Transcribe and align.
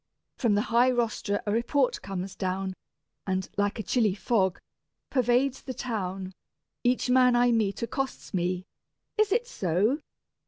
From 0.35 0.55
the 0.55 0.61
high 0.73 0.89
rostra 0.89 1.43
a 1.45 1.51
report 1.51 2.01
comes 2.01 2.35
down, 2.35 2.73
And 3.27 3.47
like 3.55 3.77
a 3.77 3.83
chilly 3.83 4.15
fog, 4.15 4.59
pervades 5.11 5.61
the 5.61 5.75
town: 5.75 6.33
Each 6.83 7.07
man 7.07 7.35
I 7.35 7.51
meet 7.51 7.83
accosts 7.83 8.33
me 8.33 8.65
"Is 9.19 9.31
it 9.31 9.45
so? 9.47 9.99